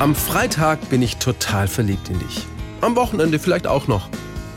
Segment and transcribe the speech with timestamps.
[0.00, 2.46] Am Freitag bin ich total verliebt in dich.
[2.80, 4.08] Am Wochenende vielleicht auch noch.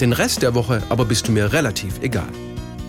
[0.00, 2.28] Den Rest der Woche aber bist du mir relativ egal.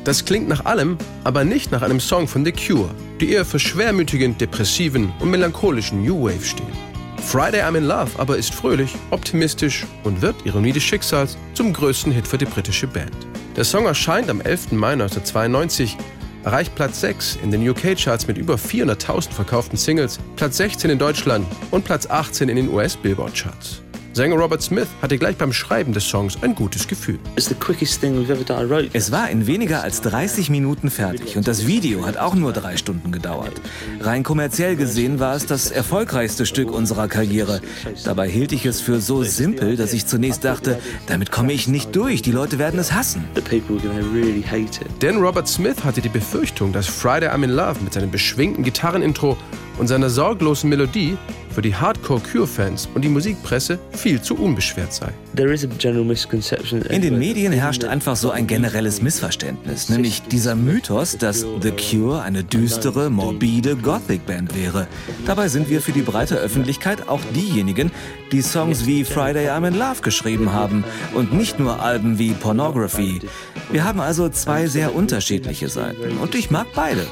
[0.03, 3.57] Das klingt nach allem, aber nicht nach einem Song von The Cure, die eher für
[3.57, 6.71] schwermütigen, depressiven und melancholischen New Wave stehen.
[7.17, 12.11] Friday I'm in Love aber ist fröhlich, optimistisch und wird, Ironie des Schicksals, zum größten
[12.11, 13.15] Hit für die britische Band.
[13.55, 14.73] Der Song erscheint am 11.
[14.73, 15.97] Mai 1992
[16.45, 21.45] erreicht Platz 6 in den UK-Charts mit über 400.000 verkauften Singles, Platz 16 in Deutschland
[21.71, 23.84] und Platz 18 in den US-Billboard-Charts.
[24.15, 27.19] Sänger Robert Smith hatte gleich beim Schreiben des Songs ein gutes Gefühl.
[28.93, 32.77] Es war in weniger als 30 Minuten fertig und das Video hat auch nur drei
[32.77, 33.51] Stunden gedauert.
[33.99, 37.59] Rein kommerziell gesehen war es das erfolgreichste Stück unserer Karriere.
[38.05, 41.93] Dabei hielt ich es für so simpel, dass ich zunächst dachte, damit komme ich nicht
[41.93, 43.25] durch, die Leute werden es hassen.
[45.01, 49.35] Denn Robert Smith hatte die Befürchtung, dass Friday I'm in Love mit seinem beschwingten Gitarrenintro
[49.77, 51.17] und seiner sorglosen Melodie
[51.55, 55.13] für die Hardcore-Cure-Fans und die Musikpresse viel zu unbeschwert sei.
[55.37, 62.21] In den Medien herrscht einfach so ein generelles Missverständnis, nämlich dieser Mythos, dass The Cure
[62.21, 64.87] eine düstere, morbide Gothic-Band wäre.
[65.25, 67.91] Dabei sind wir für die breite Öffentlichkeit auch diejenigen,
[68.31, 73.21] die Songs wie Friday I'm in Love geschrieben haben und nicht nur Alben wie Pornography.
[73.71, 77.05] Wir haben also zwei sehr unterschiedliche Seiten und ich mag beide.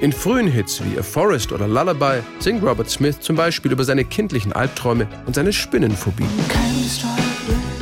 [0.00, 4.04] In frühen Hits wie A Forest oder Lullaby singt Robert Smith zum Beispiel über seine
[4.04, 6.11] kindlichen Albträume und seine Spinnenphobie.
[6.18, 7.81] Ruby.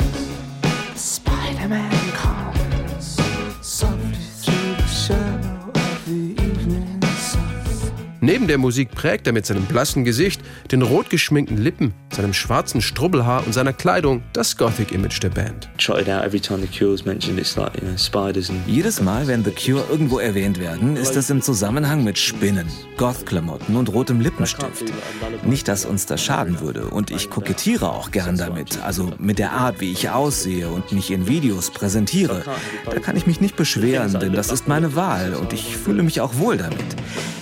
[8.50, 10.40] Der Musik prägt er mit seinem blassen Gesicht,
[10.72, 15.70] den rot geschminkten Lippen, seinem schwarzen Strubbelhaar und seiner Kleidung das Gothic-Image der Band.
[18.66, 22.66] Jedes Mal, wenn The Cure irgendwo erwähnt werden, ist das im Zusammenhang mit Spinnen,
[22.96, 24.92] Goth-Klamotten und rotem Lippenstift.
[25.44, 29.52] Nicht, dass uns das schaden würde und ich kokettiere auch gern damit, also mit der
[29.52, 32.42] Art, wie ich aussehe und mich in Videos präsentiere.
[32.84, 36.20] Da kann ich mich nicht beschweren, denn das ist meine Wahl und ich fühle mich
[36.20, 36.96] auch wohl damit.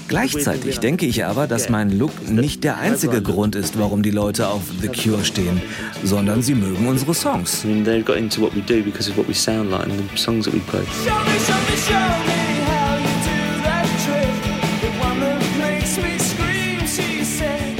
[0.08, 4.48] Gleichzeitig denke ich aber, dass mein Look nicht der einzige Grund ist, warum die Leute
[4.48, 5.60] auf The Cure stehen,
[6.02, 7.64] sondern sie mögen unsere Songs.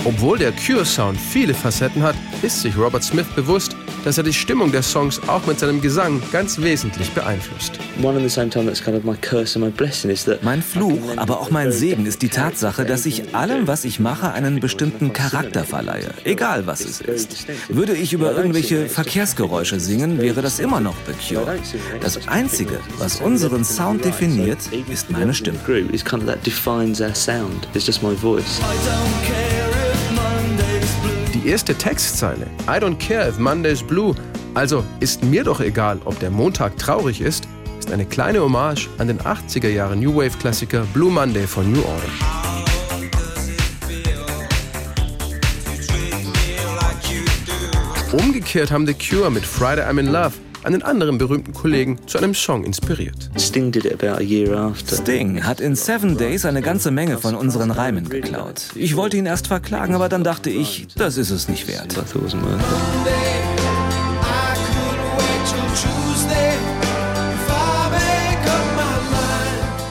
[0.05, 3.77] Obwohl der Cure-Sound viele Facetten hat, ist sich Robert Smith bewusst,
[4.09, 7.73] dass er die Stimmung der Songs auch mit seinem Gesang ganz wesentlich beeinflusst.
[10.41, 14.33] Mein Fluch, aber auch mein Segen ist die Tatsache, dass ich allem, was ich mache,
[14.33, 17.49] einen bestimmten Charakter verleihe, egal was es ist.
[17.69, 21.59] Würde ich über irgendwelche Verkehrsgeräusche singen, wäre das immer noch The Cure.
[22.01, 24.61] Das Einzige, was unseren Sound definiert,
[24.91, 25.59] ist meine Stimme.
[31.49, 34.15] Die erste Textzeile, I don't care if Monday's blue,
[34.53, 37.49] also ist mir doch egal, ob der Montag traurig ist,
[37.79, 41.81] ist eine kleine Hommage an den 80er Jahre New Wave Klassiker Blue Monday von New
[41.81, 42.13] Order.
[48.13, 52.35] Umgekehrt haben The Cure mit Friday I'm in Love einen anderen berühmten Kollegen zu einem
[52.35, 53.31] Song inspiriert.
[53.39, 58.63] Sting hat in Seven Days eine ganze Menge von unseren Reimen geklaut.
[58.75, 61.95] Ich wollte ihn erst verklagen, aber dann dachte ich, das ist es nicht wert.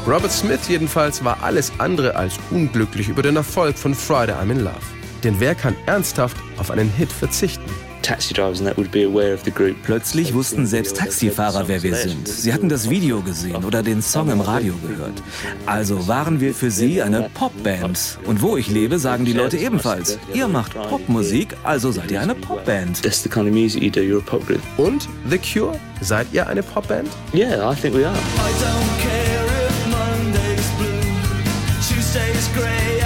[0.08, 4.62] Robert Smith jedenfalls war alles andere als unglücklich über den Erfolg von Friday I'm in
[4.62, 4.76] Love.
[5.24, 7.87] Denn wer kann ernsthaft auf einen Hit verzichten?
[9.84, 12.28] Plötzlich wussten selbst Taxifahrer, wer wir sind.
[12.28, 15.22] Sie hatten das Video gesehen oder den Song im Radio gehört.
[15.66, 18.20] Also waren wir für sie eine Popband.
[18.26, 22.36] Und wo ich lebe, sagen die Leute ebenfalls, ihr macht Popmusik, also seid ihr eine
[22.36, 23.02] Popband.
[24.78, 25.80] Und The Cure?
[26.02, 27.10] Seid ihr eine Popband?
[27.34, 28.16] Yeah, I think we are.
[32.18, 32.97] Thursday,